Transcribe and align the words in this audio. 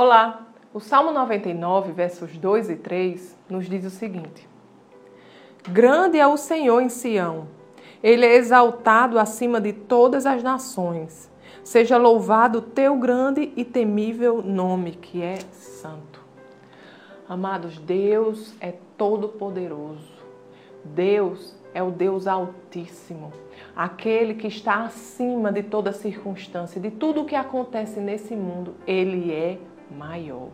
Olá! 0.00 0.46
O 0.72 0.78
Salmo 0.78 1.10
99, 1.10 1.90
versos 1.90 2.38
2 2.38 2.70
e 2.70 2.76
3, 2.76 3.36
nos 3.50 3.68
diz 3.68 3.84
o 3.84 3.90
seguinte: 3.90 4.48
Grande 5.70 6.20
é 6.20 6.24
o 6.24 6.36
Senhor 6.36 6.80
em 6.80 6.88
Sião, 6.88 7.48
ele 8.00 8.24
é 8.24 8.36
exaltado 8.36 9.18
acima 9.18 9.60
de 9.60 9.72
todas 9.72 10.24
as 10.24 10.40
nações. 10.40 11.28
Seja 11.64 11.96
louvado 11.96 12.58
o 12.58 12.62
teu 12.62 12.96
grande 12.96 13.52
e 13.56 13.64
temível 13.64 14.40
nome, 14.40 14.92
que 14.92 15.20
é 15.20 15.38
santo. 15.50 16.24
Amados, 17.28 17.76
Deus 17.78 18.54
é 18.60 18.74
todo-poderoso. 18.96 20.12
Deus 20.84 21.56
é 21.74 21.82
o 21.82 21.90
Deus 21.90 22.28
Altíssimo, 22.28 23.32
aquele 23.74 24.34
que 24.34 24.46
está 24.46 24.84
acima 24.84 25.50
de 25.50 25.64
toda 25.64 25.92
circunstância, 25.92 26.80
de 26.80 26.92
tudo 26.92 27.22
o 27.22 27.24
que 27.24 27.34
acontece 27.34 27.98
nesse 27.98 28.36
mundo. 28.36 28.76
Ele 28.86 29.32
é 29.32 29.58
maior. 29.90 30.48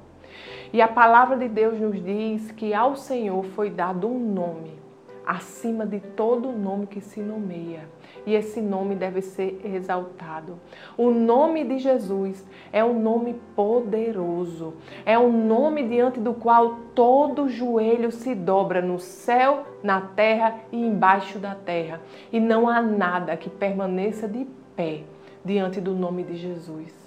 E 0.73 0.83
a 0.83 0.89
palavra 0.89 1.37
de 1.37 1.49
Deus 1.49 1.79
nos 1.79 2.03
diz 2.03 2.51
que 2.53 2.75
ao 2.75 2.97
Senhor 2.97 3.45
foi 3.45 3.71
dado 3.71 4.09
um 4.09 4.19
nome 4.19 4.85
acima 5.27 5.87
de 5.87 6.01
todo 6.01 6.53
nome 6.53 6.87
que 6.87 7.01
se 7.01 7.21
nomeia. 7.21 7.89
E 8.27 8.35
esse 8.35 8.61
nome 8.61 8.95
deve 8.95 9.21
ser 9.21 9.61
exaltado. 9.65 10.59
O 10.97 11.11
nome 11.11 11.65
de 11.65 11.79
Jesus 11.79 12.47
é 12.73 12.85
um 12.85 12.99
nome 12.99 13.35
poderoso. 13.55 14.75
É 15.05 15.19
um 15.19 15.47
nome 15.47 15.87
diante 15.89 16.21
do 16.21 16.35
qual 16.35 16.79
todo 16.95 17.49
joelho 17.49 18.11
se 18.11 18.35
dobra 18.35 18.81
no 18.81 18.99
céu, 18.99 19.65
na 19.83 20.01
terra 20.01 20.61
e 20.73 20.77
embaixo 20.77 21.39
da 21.39 21.55
terra. 21.55 22.01
E 22.33 22.41
não 22.41 22.69
há 22.69 22.81
nada 22.81 23.37
que 23.37 23.51
permaneça 23.51 24.29
de 24.29 24.47
pé 24.77 25.03
diante 25.45 25.81
do 25.81 25.93
nome 25.93 26.23
de 26.23 26.37
Jesus. 26.37 27.04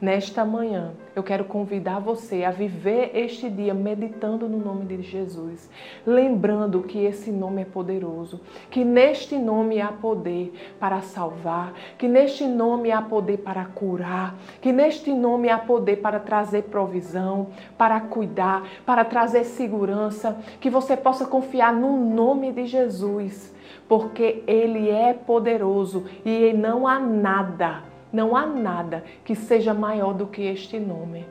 Nesta 0.00 0.44
manhã, 0.44 0.92
eu 1.14 1.22
quero 1.22 1.44
convidar 1.44 1.98
você 2.00 2.44
a 2.44 2.50
viver 2.50 3.12
este 3.14 3.48
dia 3.48 3.72
meditando 3.72 4.48
no 4.48 4.58
nome 4.58 4.84
de 4.84 5.02
Jesus, 5.02 5.70
lembrando 6.06 6.82
que 6.82 6.98
esse 6.98 7.30
nome 7.30 7.62
é 7.62 7.64
poderoso, 7.64 8.40
que 8.70 8.84
neste 8.84 9.38
nome 9.38 9.80
há 9.80 9.88
poder 9.88 10.52
para 10.78 11.00
salvar, 11.00 11.72
que 11.96 12.08
neste 12.08 12.44
nome 12.44 12.90
há 12.90 13.00
poder 13.00 13.38
para 13.38 13.64
curar, 13.64 14.36
que 14.60 14.72
neste 14.72 15.12
nome 15.12 15.48
há 15.48 15.58
poder 15.58 15.96
para 15.96 16.18
trazer 16.18 16.64
provisão, 16.64 17.48
para 17.78 18.00
cuidar, 18.00 18.62
para 18.84 19.04
trazer 19.04 19.44
segurança, 19.44 20.36
que 20.60 20.68
você 20.68 20.96
possa 20.96 21.24
confiar 21.24 21.72
no 21.72 21.96
nome 21.96 22.52
de 22.52 22.66
Jesus, 22.66 23.54
porque 23.88 24.42
ele 24.46 24.90
é 24.90 25.14
poderoso 25.14 26.04
e 26.24 26.52
não 26.52 26.86
há 26.86 26.98
nada 26.98 27.93
não 28.14 28.36
há 28.36 28.46
nada 28.46 29.02
que 29.24 29.34
seja 29.34 29.74
maior 29.74 30.14
do 30.14 30.28
que 30.28 30.42
este 30.42 30.78
nome. 30.78 31.26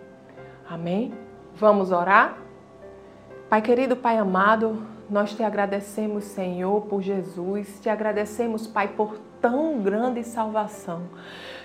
Amém? 0.69 1.13
Vamos 1.55 1.91
orar? 1.91 2.37
Pai 3.49 3.61
querido, 3.61 3.95
Pai 3.95 4.17
amado, 4.17 4.85
nós 5.09 5.33
te 5.33 5.43
agradecemos, 5.43 6.25
Senhor, 6.25 6.81
por 6.81 7.01
Jesus. 7.01 7.79
Te 7.81 7.89
agradecemos, 7.89 8.67
Pai, 8.67 8.89
por 8.89 9.17
tão 9.39 9.79
grande 9.79 10.23
salvação. 10.23 11.03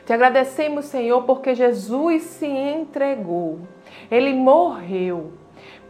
Te 0.07 0.13
agradecemos, 0.13 0.85
Senhor, 0.85 1.25
porque 1.25 1.55
Jesus 1.55 2.23
se 2.23 2.47
entregou. 2.47 3.59
Ele 4.11 4.33
morreu 4.33 5.33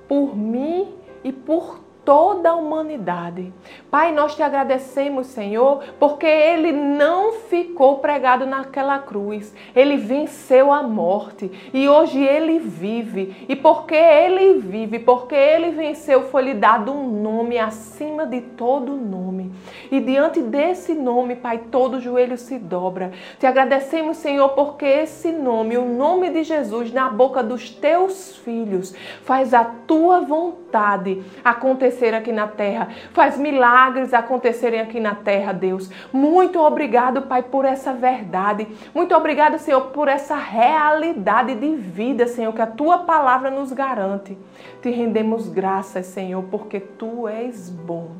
por 0.09 0.35
mim 0.35 0.95
e 1.23 1.33
por 1.33 1.81
toda 2.03 2.49
a 2.49 2.57
humanidade. 2.57 3.53
Pai, 3.91 4.13
nós 4.13 4.35
te 4.35 4.43
agradecemos, 4.43 5.29
Senhor, 5.29 5.83
porque 5.99 6.27
ele 6.27 6.73
não 6.73 7.33
ficou 7.33 8.01
pregado 8.01 8.45
naquela 8.45 8.99
cruz. 8.99 9.55
Ele 9.75 9.97
venceu 9.97 10.71
a 10.71 10.83
morte 10.83 11.51
e 11.73 11.89
hoje 11.89 12.23
ele 12.23 12.59
vive. 12.59 13.47
E 13.49 13.57
porque 13.57 13.95
ele 13.95 14.59
vive, 14.59 14.99
porque 14.99 15.35
ele 15.35 15.71
venceu, 15.71 16.29
foi-lhe 16.29 16.53
dado 16.53 16.93
um 16.93 17.09
nome 17.23 17.59
acima 17.59 18.27
de 18.27 18.43
todo 18.43 18.93
nome. 18.93 19.51
E 19.91 20.01
diante 20.01 20.43
desse 20.43 20.93
nome, 20.93 21.37
Pai, 21.37 21.59
todo 21.71 22.01
joelho 22.01 22.37
se 22.37 22.59
dobra. 22.59 23.13
Te 23.39 23.47
agradecemos, 23.47 24.19
Senhor, 24.19 24.51
porque 24.51 24.85
esse 24.85 25.33
nome, 25.33 25.79
o 25.79 25.87
nome 25.87 26.29
de 26.29 26.45
Jesus, 26.45 26.93
na 26.93 27.09
boca 27.09 27.43
dos 27.43 27.71
teus 27.71 28.37
filhos, 28.37 28.95
faz 29.23 29.55
a 29.55 29.65
tua 29.65 30.21
vontade 30.21 31.23
acontecer 31.43 32.13
aqui 32.13 32.33
na 32.33 32.47
terra. 32.47 32.89
Faz 33.15 33.39
milagres 33.79 34.13
acontecerem 34.13 34.81
aqui 34.81 34.99
na 34.99 35.15
terra, 35.15 35.53
Deus. 35.53 35.89
Muito 36.13 36.59
obrigado, 36.59 37.23
Pai, 37.23 37.45
por 37.45 37.65
essa 37.65 37.93
verdade. 37.93 38.67
Muito 38.93 39.15
obrigado, 39.15 39.59
Senhor, 39.59 39.81
por 39.93 40.09
essa 40.09 40.37
realidade 40.37 41.55
de 41.55 41.77
vida, 41.77 42.27
Senhor, 42.27 42.53
que 42.53 42.61
a 42.61 42.67
tua 42.67 42.99
palavra 42.99 43.51
nos 43.51 43.73
garante. 43.73 44.37
Te 44.83 44.91
rendemos 44.91 45.49
graças, 45.49 46.07
Senhor, 46.07 46.43
porque 46.51 46.81
tu 46.81 47.29
és 47.29 47.71
bom. 47.71 48.11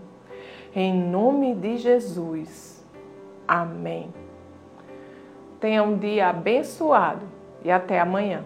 Em 0.75 0.95
nome 0.95 1.55
de 1.55 1.77
Jesus. 1.77 2.87
Amém. 3.47 4.13
Tenha 5.59 5.83
um 5.83 5.99
dia 5.99 6.29
abençoado 6.29 7.27
e 7.65 7.71
até 7.71 7.99
amanhã. 7.99 8.45